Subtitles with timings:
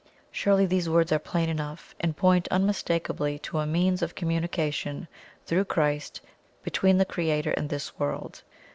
[0.31, 5.07] Surely these words are plain enough, and point unmistakably to a MEANS OF COMMUNICATION
[5.45, 6.21] through Christ
[6.63, 8.41] between the Creator and this world.